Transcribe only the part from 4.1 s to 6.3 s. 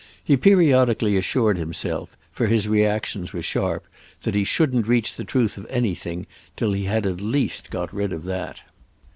he shouldn't reach the truth of anything